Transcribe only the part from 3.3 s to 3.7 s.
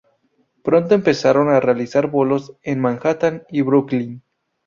y